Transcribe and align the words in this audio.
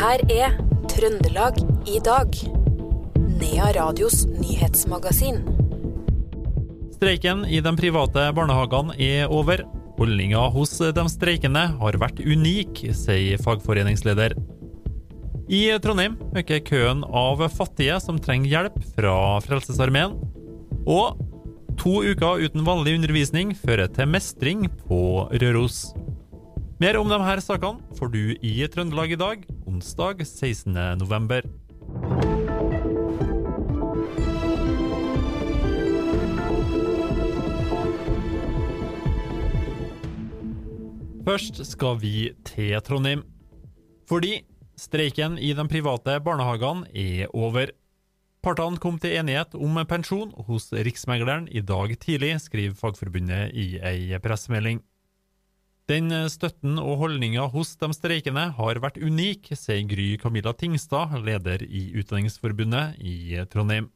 her 0.00 0.22
er 0.32 0.54
Trøndelag 0.88 1.58
i 1.88 1.98
dag. 2.00 2.36
Nea 3.36 3.66
Radios 3.76 4.22
nyhetsmagasin. 4.32 5.42
Streiken 6.94 7.42
i 7.44 7.60
de 7.60 7.72
private 7.76 8.24
barnehagene 8.36 8.96
er 8.96 9.28
over. 9.28 9.60
Holdninga 9.98 10.46
hos 10.54 10.72
de 10.80 11.04
streikende 11.12 11.66
har 11.82 11.98
vært 12.00 12.22
unik, 12.24 12.80
sier 12.96 13.42
fagforeningsleder. 13.44 14.32
I 15.52 15.66
Trondheim 15.84 16.16
øker 16.32 16.64
køen 16.64 17.04
av 17.04 17.44
fattige 17.52 17.98
som 18.00 18.16
trenger 18.24 18.54
hjelp 18.54 18.80
fra 18.94 19.14
Frelsesarmeen. 19.44 20.16
Og 20.88 21.20
to 21.76 22.00
uker 22.08 22.40
uten 22.46 22.64
vanlig 22.64 22.96
undervisning 22.96 23.52
fører 23.52 23.92
til 23.92 24.08
mestring 24.08 24.64
på 24.86 25.28
Røros. 25.28 25.90
Mer 26.80 26.96
om 26.96 27.10
disse 27.12 27.42
sakene 27.44 27.96
får 27.98 28.08
du 28.08 28.22
i 28.40 28.54
Trøndelag 28.72 29.12
i 29.12 29.16
dag, 29.20 29.42
onsdag 29.68 30.22
16. 30.24 30.72
november. 30.96 31.44
Først 41.28 41.60
skal 41.68 42.00
vi 42.00 42.32
til 42.48 42.80
Trondheim. 42.80 43.26
Fordi 44.08 44.38
streiken 44.80 45.36
i 45.36 45.52
de 45.52 45.68
private 45.68 46.16
barnehagene 46.24 46.88
er 46.96 47.28
over. 47.36 47.74
Partene 48.40 48.80
kom 48.80 48.96
til 48.96 49.18
enighet 49.20 49.52
om 49.52 49.76
pensjon 49.84 50.32
hos 50.48 50.72
Riksmegleren 50.72 51.44
i 51.52 51.60
dag 51.60 51.92
tidlig, 52.00 52.38
skriver 52.40 52.72
Fagforbundet 52.72 53.52
i 53.52 53.74
ei 53.84 54.16
pressemelding. 54.24 54.80
Den 55.88 56.12
støtten 56.30 56.76
og 56.78 56.98
holdninga 57.00 57.46
hos 57.50 57.76
de 57.80 57.88
streikende 57.96 58.50
har 58.58 58.82
vært 58.82 59.00
unik, 59.00 59.52
sier 59.58 59.86
Gry 59.88 60.12
Camilla 60.20 60.52
Tingstad, 60.52 61.16
leder 61.24 61.64
i 61.64 61.90
Utdanningsforbundet 61.98 63.00
i 63.00 63.40
Trondheim. 63.50 63.88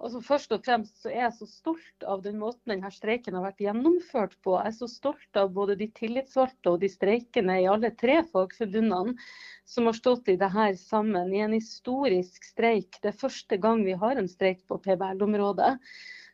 Altså 0.00 0.22
først 0.24 0.52
og 0.56 0.62
fremst 0.64 1.02
så 1.02 1.10
er 1.10 1.26
jeg 1.26 1.34
så 1.36 1.46
stolt 1.50 2.04
av 2.08 2.22
den 2.24 2.38
måten 2.40 2.72
denne 2.72 2.88
streiken 2.94 3.34
har 3.36 3.44
vært 3.50 3.60
gjennomført 3.60 4.36
på. 4.40 4.54
Jeg 4.56 4.72
er 4.72 4.76
så 4.78 4.88
stolt 4.88 5.36
av 5.36 5.50
både 5.56 5.76
de 5.76 5.90
tillitsvalgte 5.98 6.72
og 6.72 6.80
de 6.80 6.88
streikende 6.88 7.58
i 7.60 7.68
alle 7.68 7.90
tre 8.00 8.22
fagforbundene 8.30 9.12
som 9.68 9.90
har 9.90 9.98
stått 9.98 10.32
i 10.32 10.38
det 10.40 10.48
her 10.54 10.72
sammen 10.80 11.34
i 11.36 11.42
en 11.44 11.52
historisk 11.52 12.48
streik. 12.48 12.96
Det 13.02 13.12
er 13.12 13.20
første 13.20 13.60
gang 13.60 13.84
vi 13.84 13.98
har 14.00 14.16
en 14.16 14.30
streik 14.30 14.64
på 14.70 14.80
PBL-området. 14.80 15.74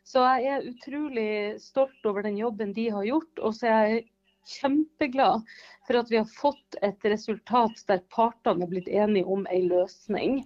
Så 0.07 0.23
jeg 0.23 0.53
er 0.53 0.69
utrolig 0.71 1.31
stolt 1.59 2.07
over 2.07 2.23
den 2.23 2.39
jobben 2.39 2.71
de 2.71 2.87
har 2.95 3.03
gjort. 3.03 3.43
Og 3.43 3.57
så 3.57 3.67
er 3.67 3.81
jeg 3.91 4.05
kjempeglad 4.47 5.45
for 5.87 5.99
at 5.99 6.11
vi 6.11 6.19
har 6.19 6.27
fått 6.31 6.77
et 6.83 7.07
resultat 7.07 7.83
der 7.89 8.03
partene 8.13 8.65
er 8.65 8.71
blitt 8.71 8.89
enige 8.91 9.27
om 9.27 9.47
en 9.51 9.71
løsning. 9.71 10.43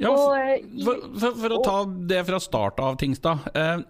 Ja, 0.00 0.10
for, 0.16 1.02
for, 1.20 1.36
for, 1.38 1.54
å 1.54 1.62
ta 1.62 1.76
det 2.10 2.22
fra 2.26 2.40
start 2.42 2.80
av, 2.82 2.96
Tingstad. 2.98 3.44
Eh, 3.54 3.82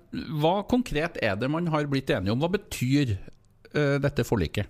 hva 0.42 0.56
konkret 0.68 1.16
er 1.22 1.38
det 1.40 1.48
man 1.52 1.70
har 1.72 1.88
blitt 1.88 2.10
enige 2.12 2.34
om? 2.34 2.42
Hva 2.42 2.50
betyr 2.52 3.14
eh, 3.14 3.96
dette 4.02 4.26
forliket? 4.28 4.68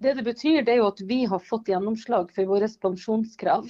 Det 0.00 0.14
det 0.16 0.24
betyr, 0.24 0.62
det 0.64 0.72
er 0.72 0.80
jo 0.80 0.88
at 0.88 1.02
vi 1.04 1.24
har 1.28 1.42
fått 1.44 1.68
gjennomslag 1.68 2.30
for 2.32 2.48
våre 2.48 2.70
pensjonskrav. 2.80 3.68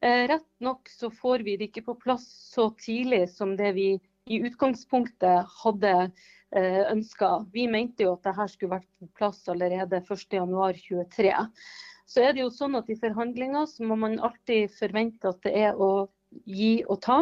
Eh, 0.00 0.24
rett 0.30 0.48
nok 0.64 0.88
så 0.88 1.10
får 1.12 1.44
vi 1.44 1.58
det 1.60 1.68
ikke 1.68 1.88
på 1.90 1.98
plass 2.06 2.24
så 2.54 2.70
tidlig 2.80 3.26
som 3.34 3.52
det 3.58 3.74
vi 3.76 3.90
i 4.28 4.40
utgangspunktet 4.48 5.48
hadde 5.64 5.92
eh, 6.06 6.28
ønska. 6.56 7.44
Vi 7.52 7.66
mente 7.68 8.06
jo 8.06 8.14
at 8.16 8.24
dette 8.24 8.48
skulle 8.52 8.78
vært 8.78 8.88
på 9.00 9.08
plass 9.18 9.42
allerede 9.52 10.00
1.1.23. 10.00 11.32
Så 12.08 12.22
er 12.24 12.32
det 12.32 12.40
jo 12.40 12.52
sånn 12.52 12.78
at 12.78 12.88
I 12.88 12.96
forhandlinger 12.96 13.66
så 13.68 13.84
må 13.84 13.98
man 14.00 14.16
alltid 14.24 14.72
forvente 14.72 15.28
at 15.28 15.42
det 15.44 15.52
er 15.60 15.76
å 15.76 16.08
gi 16.48 16.84
og 16.88 17.00
ta. 17.04 17.18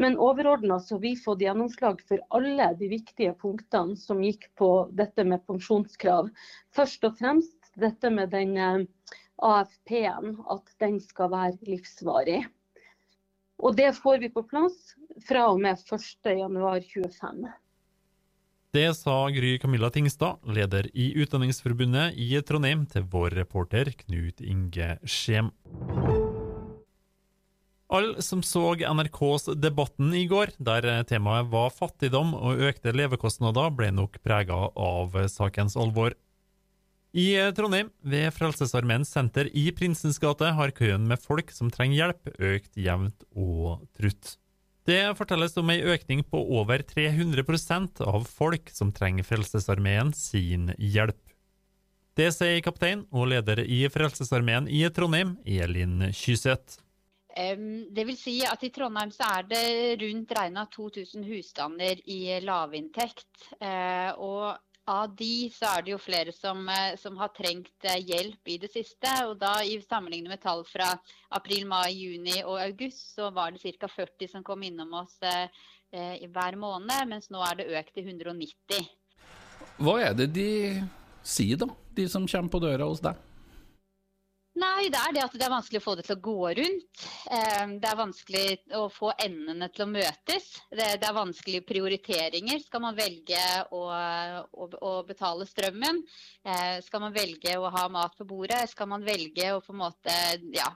Men 0.00 0.18
overordna 0.18 0.78
har 0.78 1.00
vi 1.02 1.14
fått 1.18 1.42
gjennomslag 1.42 2.02
for 2.08 2.22
alle 2.36 2.70
de 2.78 2.90
viktige 2.92 3.34
punktene 3.38 3.96
som 3.98 4.22
gikk 4.22 4.48
på 4.58 4.70
dette 4.98 5.24
med 5.26 5.44
pensjonskrav. 5.46 6.30
Først 6.74 7.06
og 7.08 7.18
fremst 7.18 7.72
dette 7.82 8.10
med 8.14 8.30
den 8.34 8.56
eh, 8.56 8.84
AFP-en, 9.42 10.36
at 10.54 10.74
den 10.82 11.00
skal 11.02 11.32
være 11.32 11.58
livsvarig. 11.66 12.42
Og 13.62 13.76
det 13.78 13.92
får 13.98 14.22
vi 14.22 14.30
på 14.34 14.42
plass 14.46 14.94
fra 15.26 15.48
og 15.52 15.60
med 15.62 15.78
1.1.25. 15.78 17.46
Det 18.72 18.94
sa 18.96 19.28
Gry 19.28 19.58
Camilla 19.58 19.90
Tingstad, 19.90 20.38
leder 20.48 20.86
i 20.96 21.10
Utdanningsforbundet 21.20 22.14
i 22.16 22.30
Trondheim, 22.40 22.86
til 22.88 23.04
vår 23.04 23.34
reporter 23.36 23.90
Knut 23.98 24.40
Inge 24.40 24.94
Skjem. 25.04 25.50
Alle 27.92 28.24
som 28.24 28.40
så 28.40 28.72
NRKs 28.80 29.50
Debatten 29.60 30.14
i 30.16 30.24
går, 30.24 30.54
der 30.56 30.88
temaet 31.04 31.52
var 31.52 31.68
fattigdom 31.76 32.32
og 32.32 32.64
økte 32.64 32.96
levekostnader, 32.96 33.68
ble 33.76 33.92
nok 33.92 34.16
prega 34.24 34.56
av 34.72 35.20
sakens 35.28 35.76
alvor. 35.76 36.16
I 37.12 37.28
Trondheim, 37.52 37.92
ved 38.00 38.32
Frelsesarmeens 38.32 39.12
senter 39.12 39.52
i 39.52 39.68
Prinsens 39.76 40.16
gate, 40.16 40.48
har 40.48 40.72
køen 40.72 41.04
med 41.12 41.20
folk 41.20 41.52
som 41.52 41.68
trenger 41.68 42.06
hjelp, 42.06 42.38
økt 42.40 42.80
jevnt 42.80 43.28
og 43.36 43.84
trutt. 44.00 44.38
Det 44.88 45.14
fortelles 45.14 45.54
om 45.60 45.70
ei 45.70 45.78
økning 45.94 46.24
på 46.26 46.40
over 46.58 46.82
300% 46.82 48.00
av 48.02 48.24
folk 48.26 48.72
som 48.74 48.90
trenger 48.94 49.26
Frelsesarmeen 49.26 50.10
sin 50.16 50.72
hjelp. 50.78 51.20
Det 52.18 52.28
sier 52.34 52.58
kaptein 52.64 53.06
og 53.14 53.30
leder 53.30 53.62
i 53.62 53.84
Frelsesarmeen 53.88 54.66
i 54.68 54.82
Trondheim, 54.92 55.36
Elin 55.46 56.10
Kyseth. 56.12 56.82
Det 57.32 58.04
vil 58.04 58.18
si 58.20 58.34
at 58.44 58.60
I 58.66 58.68
Trondheim 58.74 59.12
så 59.14 59.30
er 59.38 59.46
det 59.48 59.62
rundt 60.02 60.34
regna 60.36 60.66
2000 60.74 61.24
husstander 61.30 62.02
i 62.04 62.40
lavinntekt. 62.44 63.30
Eh, 63.62 64.10
og 64.18 64.58
av 64.88 65.14
de 65.16 65.50
så 65.54 65.68
er 65.76 65.84
det 65.84 65.92
jo 65.92 65.98
flere 66.00 66.32
som, 66.34 66.64
eh, 66.68 66.96
som, 66.98 67.16
har 67.20 67.30
trengt 67.36 67.86
eh, 67.86 68.00
hjelp 68.02 68.48
i 68.48 68.58
det 68.58 68.70
siste. 68.72 69.10
og 69.26 69.36
da 69.38 69.60
I 69.62 69.78
sammenligning 69.80 70.32
med 70.32 70.42
tall 70.42 70.64
fra 70.66 70.90
april, 71.30 71.66
mai, 71.66 71.92
juni 71.94 72.42
og 72.42 72.58
august, 72.60 73.14
så 73.14 73.30
var 73.30 73.52
det 73.52 73.62
ca. 73.78 73.88
40 73.88 74.28
som 74.28 74.42
kom 74.42 74.62
innom 74.62 74.92
oss 74.94 75.18
eh, 75.22 75.46
eh, 75.92 76.26
hver 76.28 76.56
måned, 76.56 77.08
mens 77.08 77.30
nå 77.30 77.42
er 77.46 77.60
det 77.60 77.70
økt 77.78 77.94
til 77.94 78.10
190. 78.10 78.90
Hva 79.82 79.98
er 80.02 80.16
det 80.18 80.32
de 80.34 80.50
sier, 81.22 81.56
da, 81.56 81.70
de 81.94 82.08
som 82.10 82.26
kommer 82.26 82.50
på 82.50 82.62
døra 82.62 82.88
hos 82.88 83.02
deg? 83.02 83.31
Nei, 84.52 84.90
det 84.92 85.00
er 85.00 85.14
det 85.16 85.22
at 85.24 85.34
det 85.40 85.46
er 85.46 85.52
vanskelig 85.54 85.80
å 85.80 85.84
få 85.86 85.92
det 85.96 86.02
til 86.04 86.18
å 86.18 86.22
gå 86.26 86.48
rundt. 86.58 87.04
Eh, 87.32 87.70
det 87.80 87.88
er 87.88 87.96
vanskelig 87.96 88.42
å 88.76 88.82
få 88.92 89.08
endene 89.24 89.70
til 89.72 89.86
å 89.86 89.88
møtes. 89.88 90.50
Det, 90.68 90.88
er 90.98 91.14
vanskelige 91.16 91.64
prioriteringer. 91.70 92.60
Skal 92.60 92.82
man 92.84 92.98
velge 92.98 93.40
å, 93.72 93.80
å, 93.88 94.66
å 94.76 94.92
betale 95.08 95.46
strømmen? 95.48 96.02
Eh, 96.44 96.82
skal 96.84 97.00
man 97.06 97.16
velge 97.16 97.54
å 97.56 97.70
ha 97.72 97.86
mat 97.92 98.18
på 98.18 98.26
bordet? 98.28 98.66
Skal 98.74 98.90
man 98.92 99.06
velge 99.06 99.54
å 99.54 99.62
på 99.64 99.72
en 99.72 99.80
måte 99.86 100.18
ja, 100.52 100.68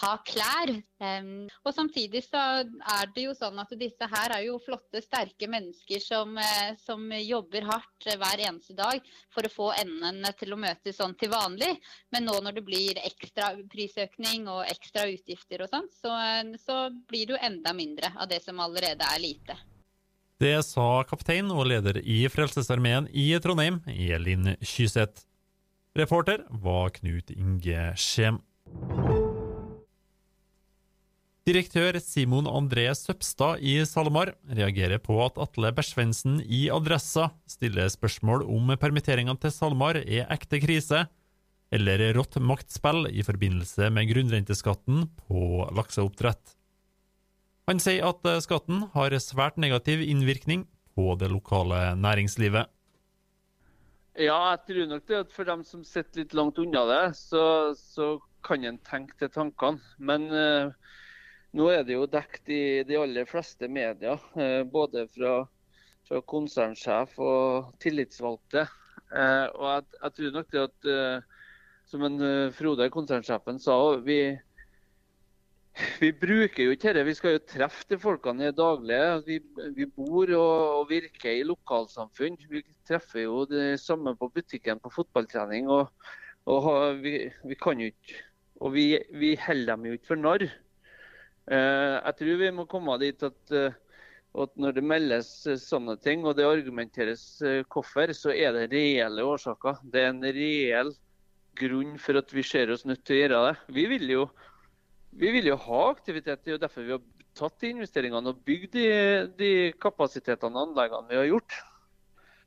ha 0.00 0.14
klær? 0.24 0.72
Eh, 0.72 1.28
og 1.60 1.76
samtidig 1.76 2.24
så 2.30 2.46
er 2.64 3.12
det 3.12 3.26
jo 3.28 3.36
sånn 3.36 3.60
at 3.60 3.76
disse 3.76 4.08
her 4.08 4.38
er 4.38 4.46
jo 4.46 4.56
flotte, 4.64 5.04
sterke 5.04 5.50
mennesker 5.52 6.00
som, 6.00 6.32
som 6.80 7.04
jobber 7.20 7.68
hardt 7.68 8.08
hver 8.08 8.46
eneste 8.48 8.72
dag 8.78 9.04
for 9.36 9.44
å 9.44 9.52
få 9.52 9.70
endene 9.84 10.32
til 10.40 10.56
å 10.56 10.60
møtes 10.64 10.96
sånn 10.96 11.12
til 11.20 11.34
vanlig. 11.36 11.74
Men 12.16 12.24
nå 12.24 12.40
når 12.40 12.56
det 12.56 12.64
blir 12.64 12.96
ekstra 12.96 13.17
ekstra 13.18 13.50
prisøkning 13.70 14.46
og 14.50 14.62
ekstra 14.70 15.08
utgifter 15.10 15.64
og 15.64 15.72
sånn, 15.72 15.88
så, 16.00 16.14
så 16.62 16.78
blir 17.10 17.26
det 17.26 17.36
jo 17.36 17.42
enda 17.50 17.74
mindre 17.76 18.12
av 18.16 18.30
det 18.30 18.40
som 18.44 18.60
allerede 18.62 19.04
er 19.04 19.22
lite. 19.22 19.58
Det 20.38 20.54
sa 20.62 21.02
kaptein 21.02 21.50
og 21.50 21.66
leder 21.66 21.98
i 21.98 22.20
Frelsesarmeen 22.30 23.08
i 23.10 23.32
Trondheim, 23.42 23.80
Elin 23.90 24.54
Kyseth. 24.62 25.26
Reporter 25.98 26.44
var 26.62 26.92
Knut 26.94 27.32
Inge 27.34 27.88
Skjem. 27.98 28.38
Direktør 31.48 31.96
Simon 32.04 32.46
André 32.46 32.84
Søpstad 32.92 33.62
i 33.64 33.78
SalMar 33.88 34.34
reagerer 34.52 35.00
på 35.00 35.16
at 35.24 35.38
Atle 35.40 35.70
Bersvensen 35.72 36.42
i 36.44 36.66
Adressa 36.68 37.30
stiller 37.48 37.88
spørsmål 37.88 38.44
om 38.44 38.74
permitteringene 38.76 39.40
til 39.40 39.54
SalMar 39.54 39.96
er 40.02 40.28
ekte 40.34 40.60
krise, 40.60 41.06
eller 41.70 42.00
rått 42.16 42.38
maktspill 42.40 43.06
i 43.10 43.24
forbindelse 43.24 43.90
med 43.92 44.08
grunnrenteskatten 44.08 45.06
på 45.26 45.68
lakseoppdrett. 45.76 46.54
Han 47.68 47.82
sier 47.82 48.06
at 48.08 48.24
eh, 48.24 48.40
skatten 48.40 48.86
har 48.94 49.16
svært 49.20 49.58
negativ 49.60 50.00
innvirkning 50.00 50.64
på 50.96 51.12
det 51.20 51.28
lokale 51.28 51.92
næringslivet. 52.00 52.70
Ja, 54.18 54.38
jeg 54.50 54.62
tror 54.66 54.88
nok 54.90 55.04
det 55.06 55.18
at 55.20 55.34
for 55.34 55.46
dem 55.46 55.60
som 55.62 55.84
sitter 55.86 56.24
litt 56.24 56.32
langt 56.34 56.56
unna 56.58 56.80
det, 56.88 57.02
så, 57.14 57.74
så 57.76 58.16
kan 58.42 58.64
en 58.66 58.80
tenke 58.82 59.14
til 59.20 59.30
tankene. 59.30 59.78
Men 60.00 60.26
uh, 60.32 60.72
nå 61.54 61.68
er 61.70 61.84
det 61.86 61.94
jo 61.94 62.08
dekt 62.10 62.50
i 62.50 62.82
de 62.88 62.98
aller 62.98 63.28
fleste 63.30 63.68
medier, 63.70 64.18
uh, 64.34 64.64
både 64.66 65.04
fra, 65.12 65.36
fra, 66.08 66.22
konsernsjef 66.34 67.14
og 67.22 67.70
tillitsvalgte. 67.84 68.66
Uh, 69.12 69.46
og 69.54 69.68
jeg, 69.70 69.86
jeg, 70.00 70.16
tror 70.16 70.34
nok 70.34 70.50
det 70.56 70.64
at 70.66 70.90
som 71.88 72.04
en 72.04 72.20
Frode, 72.52 72.90
konsernsjefen, 72.92 73.58
sa, 73.62 73.76
vi, 74.04 74.20
vi 76.00 76.10
bruker 76.12 76.66
jo 76.66 76.74
ikke 76.74 76.92
dette. 76.92 77.06
Vi 77.06 77.16
skal 77.16 77.36
jo 77.36 77.44
treffe 77.48 77.86
de 77.92 77.98
folkene 78.02 78.48
i 78.48 78.54
daglige. 78.54 79.10
Vi, 79.26 79.38
vi 79.76 79.86
bor 79.86 80.30
og, 80.36 80.54
og, 80.80 80.86
virker 80.90 81.36
i 81.36 81.46
lokalsamfunn. 81.46 82.38
Vi 82.50 82.64
treffer 82.88 83.24
jo 83.24 83.44
det 83.50 83.78
samme 83.82 84.14
på 84.18 84.30
butikken 84.34 84.80
på 84.82 84.92
fotballtrening. 84.94 85.70
Og, 85.72 85.90
og 86.50 87.02
vi, 87.04 87.28
vi, 87.44 87.58
kan 87.60 87.80
jo 87.80 87.92
ikke 87.92 88.24
Og 88.58 88.72
vi, 88.74 88.86
vi 89.14 89.36
holder 89.38 89.76
dem 89.76 89.84
jo 89.86 89.98
ikke 89.98 90.10
for 90.12 90.18
narr. 90.18 90.48
Eh, 91.48 91.94
jeg 91.94 92.16
tror 92.18 92.40
vi 92.40 92.48
må 92.56 92.64
komme 92.68 92.96
dit 92.98 93.22
at, 93.22 93.52
eh, 93.54 93.76
at, 94.42 94.56
når 94.58 94.74
det 94.74 94.82
meldes 94.84 95.28
sånne 95.62 95.94
ting, 96.02 96.26
og 96.26 96.34
det 96.36 96.48
argumenteres 96.48 97.22
eh, 97.46 97.62
hvorfor, 97.70 98.10
så 98.18 98.34
er 98.34 98.56
det 98.56 98.66
reelle 98.72 99.22
årsaker. 99.24 99.78
Det 99.86 100.02
er 100.02 100.10
en 100.10 100.26
reell 100.26 100.90
grunn 101.58 101.96
for 102.02 102.20
at 102.20 102.32
vi 102.34 102.44
ser 102.46 102.70
oss 102.72 102.86
nødt 102.88 103.04
til 103.06 103.16
å 103.16 103.20
gjøre 103.22 103.42
det. 103.48 103.56
Vi 103.76 103.86
vil 103.90 104.14
jo 104.14 104.28
vi 105.18 105.30
vil 105.32 105.48
jo 105.50 105.56
ha 105.56 105.80
aktivitet. 105.90 106.44
Det 106.44 106.52
er 106.52 106.56
jo 106.58 106.62
derfor 106.62 106.84
vi 106.84 106.94
har 106.94 107.02
tatt 107.38 107.58
de 107.62 107.72
investeringene 107.72 108.32
og 108.32 108.40
bygd 108.46 108.76
de, 108.76 108.86
de 109.38 109.50
kapasitetene 109.82 110.54
og 110.54 110.70
anleggene 110.70 111.10
vi 111.10 111.20
har 111.20 111.28
gjort. 111.30 111.58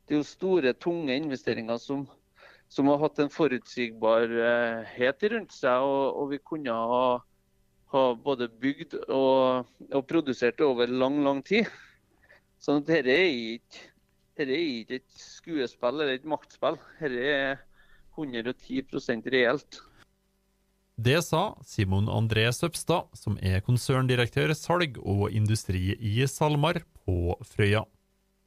Det 0.06 0.14
er 0.14 0.20
jo 0.20 0.28
store, 0.28 0.72
tunge 0.76 1.16
investeringer 1.16 1.78
som, 1.80 2.06
som 2.72 2.90
har 2.90 3.00
hatt 3.02 3.20
en 3.22 3.32
forutsigbarhet 3.32 5.28
rundt 5.34 5.54
seg. 5.56 5.86
Og, 5.86 6.04
og 6.22 6.32
vi 6.32 6.40
kunne 6.52 6.76
ha, 6.92 7.06
ha 7.94 8.04
både 8.28 8.50
bygd 8.62 8.98
og, 9.04 9.72
og, 9.90 10.02
produsert 10.10 10.62
over 10.64 10.90
lang, 10.90 11.22
lang 11.24 11.42
tid. 11.46 11.70
Så 12.62 12.78
dette 12.86 13.10
er 13.10 13.28
ikke, 13.58 13.88
dette 14.38 14.54
er 14.54 14.66
ikke 14.80 15.00
et 15.02 15.22
skuespill 15.26 15.98
eller 15.98 16.16
et 16.16 16.28
maktspill. 16.28 16.78
Dette 17.00 17.28
er 17.36 17.62
110 18.16 19.22
reelt. 19.32 19.80
Det 20.96 21.22
sa 21.24 21.56
Simon 21.64 22.08
André 22.12 22.44
Søpstad, 22.52 23.08
som 23.16 23.38
er 23.40 23.62
konserndirektør 23.64 24.52
salg 24.54 24.98
og 25.00 25.32
industri 25.32 25.96
i 25.96 26.20
SalMar 26.28 26.82
på 27.06 27.36
Frøya. 27.48 27.86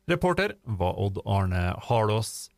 Reporter 0.08 0.54
var 0.64 1.00
Odd 1.02 1.18
Arne 1.26 1.74
Harlås. 1.88 2.52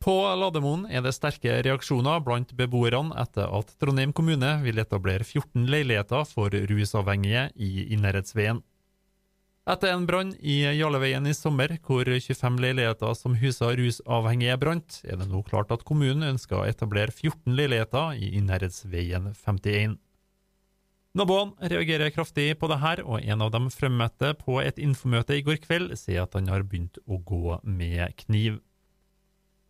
På 0.00 0.14
Lademoen 0.40 0.86
er 0.88 1.02
det 1.04 1.12
sterke 1.12 1.58
reaksjoner 1.60 2.22
blant 2.24 2.54
beboerne 2.56 3.12
etter 3.20 3.52
at 3.52 3.74
Trondheim 3.76 4.14
kommune 4.16 4.54
vil 4.62 4.80
etablere 4.80 5.26
14 5.28 5.66
leiligheter 5.68 6.24
for 6.24 6.48
rusavhengige 6.48 7.50
i 7.60 7.90
Innherredsveien. 7.92 8.62
Etter 9.70 9.92
en 9.92 10.06
brann 10.06 10.32
i 10.42 10.64
Jarleveien 10.74 11.26
i 11.30 11.34
sommer, 11.36 11.76
hvor 11.86 12.08
25 12.08 12.56
leiligheter 12.58 13.12
som 13.14 13.36
huser 13.38 13.76
rusavhengige 13.78 14.56
brant, 14.58 14.96
er 15.06 15.20
det 15.20 15.28
nå 15.30 15.44
klart 15.46 15.70
at 15.70 15.84
kommunen 15.86 16.26
ønsker 16.32 16.58
å 16.58 16.64
etablere 16.66 17.14
14 17.14 17.54
leiligheter 17.54 18.16
i 18.18 18.32
Innherredsveien 18.40 19.28
51. 19.38 19.94
Naboene 21.14 21.70
reagerer 21.70 22.10
kraftig 22.14 22.48
på 22.58 22.66
det 22.70 22.80
her, 22.82 23.04
og 23.06 23.22
en 23.22 23.46
av 23.46 23.54
dem 23.54 23.70
fremmøtte 23.70 24.32
på 24.42 24.58
et 24.62 24.82
infomøte 24.82 25.38
i 25.38 25.46
går 25.46 25.62
kveld 25.62 25.94
sier 25.98 26.24
at 26.24 26.34
han 26.34 26.50
har 26.50 26.66
begynt 26.66 26.98
å 27.06 27.20
gå 27.22 27.60
med 27.62 28.18
kniv. 28.24 28.58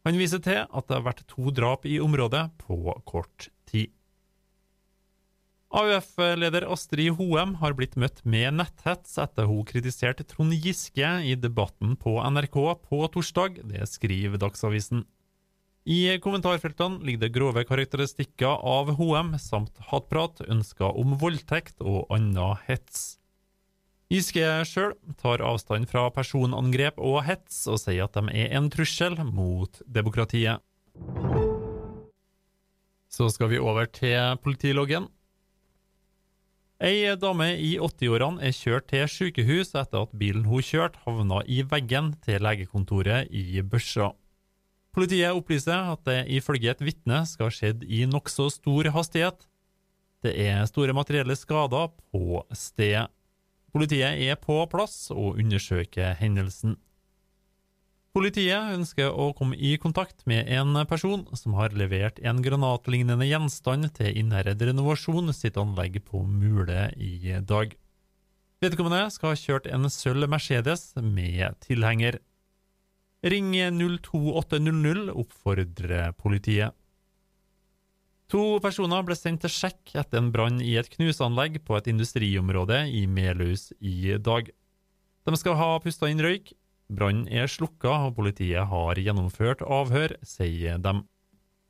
Han 0.08 0.16
viser 0.16 0.40
til 0.40 0.62
at 0.64 0.88
det 0.88 0.96
har 0.96 1.08
vært 1.10 1.26
to 1.28 1.52
drap 1.52 1.84
i 1.84 2.00
området 2.00 2.46
på 2.64 2.96
kort 3.04 3.50
tid. 3.68 3.92
AUF-leder 5.70 6.64
Astrid 6.66 7.12
Hoem 7.14 7.52
har 7.60 7.76
blitt 7.78 7.94
møtt 7.94 8.24
med 8.26 8.56
netthets 8.58 9.14
etter 9.22 9.46
hun 9.46 9.62
kritiserte 9.68 10.24
Trond 10.26 10.56
Giske 10.58 11.06
i 11.22 11.36
debatten 11.38 11.92
på 11.94 12.16
NRK 12.26 12.56
på 12.88 12.98
torsdag. 13.14 13.60
Det 13.70 13.86
skriver 13.86 14.40
Dagsavisen. 14.42 15.04
I 15.86 16.18
kommentarfeltene 16.20 16.98
ligger 17.06 17.22
det 17.22 17.30
grove 17.36 17.64
karakteristikker 17.68 18.58
av 18.66 18.90
Hoem 18.98 19.36
samt 19.38 19.78
hatprat, 19.92 20.42
ønsker 20.50 20.98
om 20.98 21.14
voldtekt 21.22 21.78
og 21.78 22.10
annen 22.10 22.58
hets. 22.66 23.20
Giske 24.10 24.42
sjøl 24.66 24.96
tar 25.22 25.46
avstand 25.46 25.86
fra 25.86 26.08
personangrep 26.10 26.98
og 26.98 27.22
hets, 27.28 27.62
og 27.70 27.78
sier 27.78 28.08
at 28.08 28.18
de 28.18 28.26
er 28.42 28.58
en 28.58 28.66
trussel 28.74 29.14
mot 29.22 29.78
demokratiet. 29.86 30.58
Så 33.06 33.30
skal 33.30 33.54
vi 33.54 33.62
over 33.62 33.86
til 33.86 34.34
politiloggen. 34.42 35.06
Ei 36.80 37.04
dame 37.20 37.50
i 37.60 37.74
80-årene 37.76 38.40
er 38.48 38.54
kjørt 38.56 38.86
til 38.88 39.02
sykehus 39.12 39.74
etter 39.76 40.06
at 40.06 40.14
bilen 40.16 40.46
hun 40.48 40.64
kjørte 40.64 41.02
havna 41.04 41.42
i 41.44 41.58
veggen 41.68 42.14
til 42.24 42.40
legekontoret 42.40 43.28
i 43.28 43.60
Børsa. 43.60 44.14
Politiet 44.96 45.36
opplyser 45.36 45.90
at 45.92 46.00
det 46.08 46.22
ifølge 46.32 46.72
et 46.72 46.80
vitne 46.80 47.18
skal 47.28 47.50
ha 47.50 47.52
skjedd 47.52 47.84
i 47.84 48.06
nokså 48.08 48.48
stor 48.54 48.88
hastighet. 48.96 49.44
Det 50.24 50.32
er 50.40 50.64
store 50.72 50.96
materielle 50.96 51.36
skader 51.36 51.92
på 51.92 52.40
stedet. 52.56 53.10
Politiet 53.76 54.16
er 54.24 54.40
på 54.40 54.56
plass 54.72 55.10
og 55.12 55.36
undersøker 55.36 56.16
hendelsen. 56.16 56.78
Politiet 58.10 58.72
ønsker 58.74 59.12
å 59.14 59.28
komme 59.38 59.54
i 59.54 59.76
kontakt 59.78 60.24
med 60.26 60.48
en 60.50 60.74
person 60.90 61.20
som 61.38 61.54
har 61.54 61.76
levert 61.78 62.16
en 62.26 62.40
granatlignende 62.42 63.28
gjenstand 63.28 63.86
til 63.94 64.18
Innherred 64.18 64.58
Renovasjon 64.66 65.30
sitt 65.30 65.60
anlegg 65.60 66.00
på 66.08 66.24
Mule 66.26 66.88
i 66.98 67.36
dag. 67.46 67.76
Vedkommende 68.60 69.04
skal 69.14 69.30
ha 69.30 69.38
kjørt 69.38 69.70
en 69.70 69.86
sølv 69.94 70.26
Mercedes 70.26 70.88
med 70.98 71.54
tilhenger. 71.62 72.18
Ring 73.22 73.54
02800 73.78 75.14
oppfordrer 75.14 76.10
politiet. 76.18 76.74
To 78.34 78.58
personer 78.62 79.06
ble 79.06 79.14
sendt 79.14 79.44
til 79.46 79.54
sjekk 79.54 79.94
etter 80.02 80.18
en 80.18 80.32
brann 80.34 80.58
i 80.58 80.74
et 80.82 80.90
knuseanlegg 80.90 81.62
på 81.62 81.78
et 81.78 81.92
industriområde 81.94 82.88
i 82.90 83.06
Melhus 83.06 83.70
i 83.78 84.16
dag. 84.18 84.50
De 85.26 85.38
skal 85.38 85.58
ha 85.62 85.76
pusta 85.82 86.10
inn 86.10 86.22
røyk, 86.22 86.56
Brannen 86.90 87.28
er 87.30 87.46
slukka, 87.46 87.92
og 88.08 88.16
politiet 88.18 88.66
har 88.66 88.98
gjennomført 88.98 89.62
avhør, 89.62 90.16
sier 90.26 90.80
de. 90.82 90.94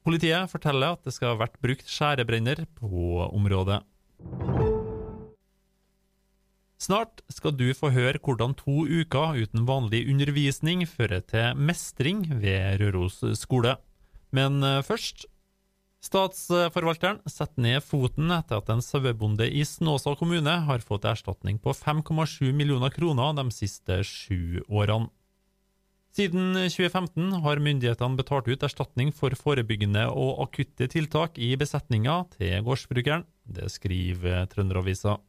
Politiet 0.01 0.49
forteller 0.49 0.97
at 0.97 1.05
det 1.05 1.13
skal 1.13 1.35
ha 1.35 1.41
vært 1.43 1.59
brukt 1.61 1.91
skjærebrenner 1.93 2.65
på 2.79 3.21
området. 3.29 3.83
Snart 6.81 7.21
skal 7.29 7.53
du 7.53 7.67
få 7.77 7.91
høre 7.93 8.17
hvordan 8.25 8.55
to 8.57 8.87
uker 8.89 9.37
uten 9.37 9.67
vanlig 9.69 10.07
undervisning 10.09 10.87
fører 10.89 11.21
til 11.21 11.59
mestring 11.61 12.25
ved 12.41 12.81
Røros 12.81 13.21
skole. 13.37 13.75
Men 14.33 14.65
eh, 14.65 14.81
først 14.87 15.27
Statsforvalteren 16.01 17.19
setter 17.29 17.61
ned 17.61 17.85
foten 17.85 18.33
etter 18.33 18.63
at 18.63 18.71
en 18.73 18.81
sauebonde 18.81 19.45
i 19.53 19.67
Snåsa 19.69 20.15
kommune 20.17 20.55
har 20.65 20.81
fått 20.81 21.05
erstatning 21.05 21.59
på 21.61 21.75
5,7 21.77 22.55
millioner 22.57 22.93
kroner 22.95 23.35
de 23.37 23.51
siste 23.53 24.01
sju 24.09 24.63
årene. 24.69 25.11
Siden 26.17 26.57
2015 26.57 27.37
har 27.45 27.61
myndighetene 27.63 28.19
betalt 28.19 28.49
ut 28.51 28.65
erstatning 28.67 29.13
for 29.15 29.37
forebyggende 29.39 30.09
og 30.11 30.41
akutte 30.43 30.89
tiltak 30.91 31.39
i 31.39 31.53
besetninga 31.61 32.25
til 32.33 32.65
gårdsbrukeren. 32.67 33.29
Det 33.47 33.69
skriver 33.71 34.49
Trønderavisa. 34.51 35.21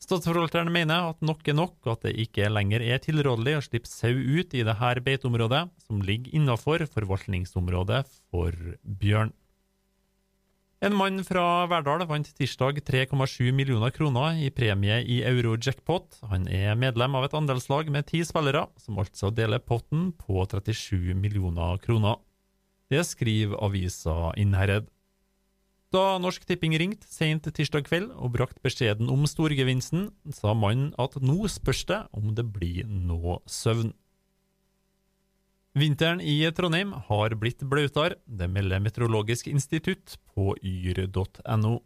Statsforvalteren 0.00 0.70
mener 0.72 1.10
at 1.10 1.20
nok 1.20 1.44
er 1.44 1.58
nok, 1.58 1.76
at 1.92 2.06
det 2.06 2.14
ikke 2.22 2.48
lenger 2.48 2.80
er 2.80 3.02
tilrådelig 3.04 3.58
å 3.58 3.66
slippe 3.66 3.90
sau 3.90 4.14
ut 4.14 4.54
i 4.56 4.64
dette 4.64 5.04
beiteområdet, 5.04 5.66
som 5.84 6.00
ligger 6.00 6.38
innafor 6.38 6.86
forvaltningsområdet 6.88 8.06
for 8.30 8.56
bjørn. 8.80 9.34
En 10.80 10.94
mann 10.96 11.20
fra 11.28 11.66
Verdal 11.68 12.06
vant 12.08 12.28
tirsdag 12.38 12.78
3,7 12.88 13.50
millioner 13.52 13.92
kroner 13.92 14.38
i 14.40 14.46
premie 14.48 15.02
i 15.04 15.18
euro-jackpot. 15.28 16.22
Han 16.30 16.46
er 16.48 16.72
medlem 16.80 17.18
av 17.18 17.26
et 17.26 17.34
andelslag 17.36 17.90
med 17.92 18.06
ti 18.08 18.22
spillere, 18.24 18.62
som 18.80 18.96
altså 19.02 19.28
deler 19.28 19.60
potten 19.60 20.08
på 20.16 20.40
37 20.48 21.12
millioner 21.12 21.76
kroner. 21.84 22.16
Det 22.88 23.04
skriver 23.04 23.60
avisa 23.60 24.32
Innherred. 24.40 24.88
Da 25.92 26.16
Norsk 26.16 26.48
Tipping 26.48 26.72
ringte 26.80 27.12
sent 27.12 27.44
tirsdag 27.44 27.84
kveld 27.84 28.14
og 28.16 28.32
brakte 28.38 28.64
beskjeden 28.64 29.12
om 29.12 29.28
storgevinsten, 29.28 30.08
sa 30.32 30.56
mannen 30.56 30.94
at 30.96 31.20
nå 31.20 31.44
spørs 31.52 31.84
det 31.92 32.06
om 32.16 32.32
det 32.32 32.46
blir 32.56 32.88
noe 32.88 33.42
søvn. 33.44 33.92
Vinteren 35.78 36.18
i 36.20 36.42
Trondheim 36.50 36.90
har 37.06 37.36
blitt 37.38 37.62
blautere, 37.62 38.16
det 38.26 38.48
melder 38.50 38.82
Meteorologisk 38.82 39.46
institutt 39.46 40.16
på 40.34 40.56
yr.no. 40.66 41.76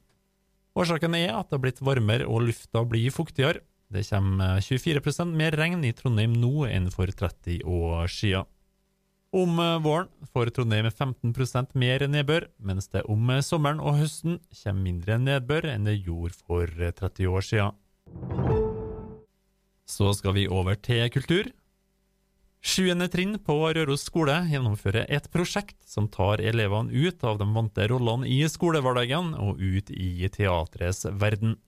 Årsaken 0.74 1.16
er 1.18 1.34
at 1.36 1.50
det 1.50 1.58
har 1.58 1.62
blitt 1.66 1.82
varmere 1.84 2.24
og 2.24 2.46
lufta 2.48 2.80
blir 2.88 3.12
fuktigere. 3.12 3.60
Det 3.92 4.06
kommer 4.08 4.62
24% 4.64 5.36
mer 5.36 5.54
regn 5.60 5.84
i 5.84 5.92
Trondheim 5.92 6.32
nå 6.32 6.64
enn 6.66 6.88
for 6.90 7.12
30 7.12 7.60
år 7.68 8.08
siden. 8.08 8.48
Om 9.34 9.58
våren 9.84 10.08
får 10.32 10.52
Trondheim 10.54 10.88
15% 10.88 11.74
mer 11.76 12.06
nedbør, 12.08 12.46
mens 12.56 12.88
det 12.88 13.02
om 13.10 13.32
sommeren 13.42 13.82
og 13.82 13.98
høsten 13.98 14.38
kommer 14.62 14.86
mindre 14.86 15.18
nedbør 15.18 15.68
enn 15.74 15.90
det 15.90 15.98
gjorde 15.98 16.38
for 16.38 16.70
30 16.72 17.28
år 17.28 17.44
siden. 17.44 17.76
Så 19.84 20.14
skal 20.16 20.38
vi 20.38 20.48
over 20.48 20.78
til 20.80 21.10
kultur. 21.12 21.52
Sjuende 22.64 23.10
trinn 23.12 23.36
på 23.44 23.58
Røros 23.76 24.06
skole 24.08 24.38
gjennomfører 24.48 25.04
et 25.12 25.26
prosjekt 25.28 25.76
som 25.84 26.06
tar 26.08 26.40
elevene 26.40 26.88
ut 26.96 27.24
av 27.28 27.36
de 27.36 27.44
vante 27.52 27.84
rollene 27.90 28.24
i 28.24 28.38
skolehverdagen 28.48 29.34
og 29.36 29.60
ut 29.60 29.90
i 29.92 30.24
teatrets 30.32 31.04
verden. 31.12 31.58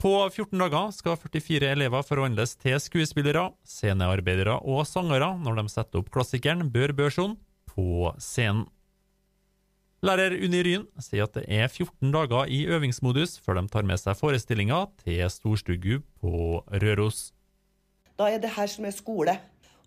På 0.00 0.12
14 0.28 0.60
dager 0.60 0.92
skal 0.92 1.16
44 1.16 1.70
elever 1.72 2.04
forvandles 2.04 2.52
til 2.60 2.76
skuespillere, 2.84 3.46
scenearbeidere 3.64 4.58
og 4.60 4.84
sangere 4.88 5.30
når 5.40 5.56
de 5.56 5.64
setter 5.72 6.02
opp 6.02 6.10
klassikeren 6.12 6.68
Bør 6.72 6.92
Børson 6.98 7.38
på 7.72 8.12
scenen. 8.20 8.66
Lærer 10.04 10.36
Unni 10.36 10.60
Ryn 10.64 10.84
sier 11.00 11.26
at 11.26 11.36
det 11.36 11.46
er 11.48 11.66
14 11.68 12.12
dager 12.12 12.48
i 12.48 12.62
øvingsmodus 12.68 13.38
før 13.40 13.56
de 13.60 13.64
tar 13.72 13.88
med 13.88 14.00
seg 14.00 14.16
forestillinga 14.20 14.82
til 15.00 15.24
storstugu 15.32 16.02
på 16.20 16.60
Røros. 16.84 17.30
Da 18.20 18.28
er 18.28 18.40
det 18.40 18.52
her 18.56 18.68
som 18.68 18.84
er 18.88 18.96
skole. 18.96 19.36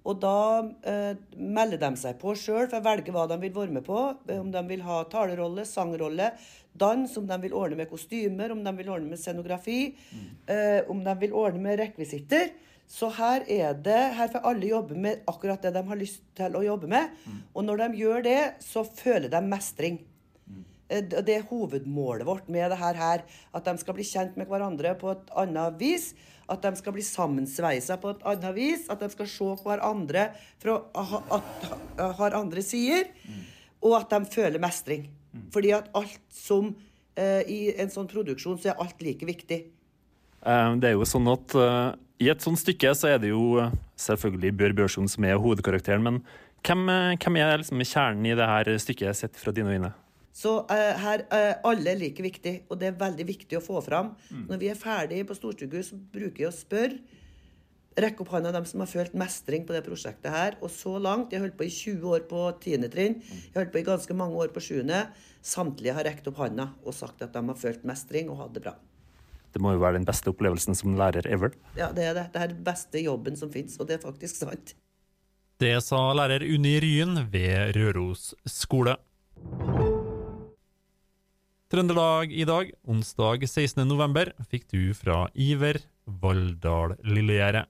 Og 0.03 0.19
da 0.19 0.37
eh, 0.83 1.13
melder 1.39 1.79
de 1.79 1.93
seg 1.99 2.17
på 2.19 2.33
sjøl 2.35 2.67
for 2.67 2.81
å 2.81 2.83
velge 2.83 3.13
hva 3.15 3.23
de 3.31 3.37
vil 3.39 3.53
være 3.55 3.77
med 3.77 3.85
på. 3.87 4.01
Om 4.35 4.51
de 4.51 4.63
vil 4.67 4.83
ha 4.83 4.99
talerolle, 5.11 5.63
sangrolle, 5.67 6.33
dans, 6.73 7.17
om 7.19 7.27
de 7.29 7.37
vil 7.45 7.55
ordne 7.55 7.79
med 7.79 7.89
kostymer, 7.91 8.51
om 8.51 8.63
de 8.65 8.73
vil 8.79 8.91
ordne 8.91 9.13
med 9.13 9.21
scenografi, 9.21 9.93
eh, 10.49 10.81
om 10.91 11.03
de 11.05 11.15
vil 11.21 11.35
ordne 11.37 11.63
med 11.63 11.79
rekvisitter. 11.79 12.51
Så 12.89 13.07
her 13.15 13.45
er 13.47 13.77
det, 13.79 14.01
her 14.17 14.31
får 14.33 14.43
alle 14.49 14.67
jobbe 14.67 14.97
med 14.99 15.23
akkurat 15.29 15.61
det 15.63 15.71
de 15.77 15.85
har 15.87 15.99
lyst 15.99 16.25
til 16.35 16.57
å 16.57 16.65
jobbe 16.65 16.89
med. 16.91 17.13
Mm. 17.23 17.39
Og 17.55 17.65
når 17.69 17.85
de 17.85 18.01
gjør 18.03 18.25
det, 18.25 18.41
så 18.61 18.83
føler 18.83 19.31
de 19.31 19.41
mestring. 19.47 20.01
Mm. 20.49 20.65
Det 21.15 21.37
er 21.37 21.47
hovedmålet 21.49 22.27
vårt 22.27 22.51
med 22.51 22.73
det 22.73 22.81
her. 22.81 23.23
At 23.55 23.65
de 23.69 23.77
skal 23.79 23.97
bli 23.97 24.05
kjent 24.05 24.35
med 24.37 24.51
hverandre 24.51 24.93
på 24.99 25.13
et 25.15 25.33
annet 25.45 25.79
vis. 25.79 26.11
At 26.51 26.65
de 26.65 26.73
skal 26.79 26.95
bli 26.95 27.05
sammensveisa 27.05 27.97
på 28.01 28.13
et 28.13 28.23
annet 28.27 28.55
vis. 28.57 28.87
At 28.91 29.03
de 29.03 29.09
skal 29.13 29.29
se 29.31 29.49
hverandre 29.63 30.29
fra 30.61 30.79
at, 30.99 31.67
har 32.19 32.39
andre 32.39 32.63
sider. 32.65 33.11
Mm. 33.27 33.43
Og 33.83 33.97
at 34.01 34.15
de 34.15 34.33
føler 34.33 34.63
mestring. 34.63 35.07
Mm. 35.33 35.47
Fordi 35.53 35.73
at 35.75 35.89
alt 35.97 36.21
som 36.33 36.73
eh, 37.15 37.41
I 37.47 37.59
en 37.81 37.91
sånn 37.93 38.11
produksjon 38.11 38.59
så 38.61 38.73
er 38.73 38.83
alt 38.83 39.01
like 39.03 39.27
viktig. 39.27 39.63
Uh, 40.43 40.75
det 40.75 40.91
er 40.91 40.97
jo 40.97 41.05
sånn 41.07 41.29
at 41.31 41.55
uh 41.55 41.93
i 42.23 42.29
et 42.31 42.43
sånt 42.43 42.61
stykke 42.61 42.93
så 42.95 43.13
er 43.13 43.21
det 43.23 43.33
jo 43.33 43.57
eh, 43.61 43.73
selvfølgelig 43.99 44.53
Bjør 44.59 44.77
Børson 44.83 45.09
som 45.11 45.25
er 45.27 45.41
hovedkarakteren, 45.41 46.05
men 46.05 46.21
hvem, 46.63 46.85
eh, 46.91 47.17
hvem 47.19 47.39
er 47.41 47.59
liksom 47.59 47.83
kjernen 47.83 48.29
i 48.29 48.37
det 48.37 48.49
her 48.49 48.71
stykket 48.79 49.19
sett 49.19 49.39
fra 49.39 49.53
dine 49.55 49.75
øyne? 49.75 49.91
Så 50.33 50.55
uh, 50.65 50.93
her 50.97 51.25
uh, 51.29 51.69
Alle 51.69 51.93
er 51.93 51.99
like 52.01 52.23
viktig, 52.25 52.55
og 52.69 52.79
det 52.81 52.89
er 52.89 53.01
veldig 53.01 53.25
viktig 53.27 53.59
å 53.59 53.63
få 53.63 53.81
fram. 53.85 54.15
Mm. 54.31 54.47
Når 54.49 54.61
vi 54.63 54.71
er 54.71 54.79
ferdig 54.79 55.21
på 55.29 55.37
Storstugu, 55.37 55.77
så 55.85 55.99
bruker 56.13 56.47
jeg 56.47 56.49
å 56.51 56.55
spørre 56.55 57.21
Rekke 57.93 58.23
opp 58.23 58.31
hånda 58.33 58.49
dem 58.55 58.63
som 58.65 58.81
har 58.81 58.89
følt 58.89 59.13
mestring 59.17 59.67
på 59.67 59.73
det 59.75 59.83
prosjektet 59.85 60.33
her. 60.33 60.55
Og 60.65 60.71
så 60.73 60.95
langt 60.97 61.33
Jeg 61.33 61.43
holdt 61.43 61.57
på 61.59 61.67
i 61.67 61.69
20 61.69 62.07
år 62.09 62.23
på 62.29 62.39
10. 62.57 62.87
trinn. 62.89 63.19
Jeg 63.21 63.53
har 63.53 63.61
holdt 63.61 63.75
på 63.75 63.81
i 63.83 63.85
ganske 63.85 64.17
mange 64.17 64.39
år 64.41 64.49
på 64.55 64.63
7. 64.65 64.81
Samtlige 65.45 65.93
har 65.93 66.07
rekt 66.07 66.25
opp 66.31 66.41
hånda 66.41 66.71
og 66.81 66.97
sagt 66.97 67.21
at 67.21 67.35
de 67.35 67.43
har 67.45 67.59
følt 67.59 67.85
mestring 67.85 68.31
og 68.33 68.41
hatt 68.41 68.57
det 68.57 68.63
bra. 68.65 68.73
Det 69.53 69.61
må 69.61 69.75
jo 69.75 69.83
være 69.83 69.99
den 69.99 70.07
beste 70.09 70.31
opplevelsen 70.33 70.73
som 70.73 70.95
lærer 70.97 71.27
ever. 71.29 71.53
Ja, 71.77 71.91
det 71.93 72.07
er 72.09 72.17
det. 72.17 72.25
Det 72.33 72.41
er 72.41 72.53
den 72.55 72.63
beste 72.65 73.03
jobben 73.03 73.37
som 73.37 73.53
fins, 73.53 73.77
og 73.77 73.85
det 73.85 73.99
er 73.99 74.05
faktisk 74.07 74.41
sant. 74.41 74.73
Det 75.61 75.75
sa 75.85 75.99
lærer 76.17 76.41
Unni 76.41 76.79
Ryen 76.81 77.27
ved 77.29 77.77
Røros 77.77 78.31
skole. 78.49 78.97
Trøndelag 81.73 82.29
i 82.29 82.43
dag, 82.45 82.67
onsdag 82.85 83.47
16.11, 83.47 84.29
fikk 84.45 84.67
du 84.69 84.91
fra 84.93 85.23
Iver 85.33 85.79
Valldal 86.21 86.93
Lillegjerdet. 87.01 87.65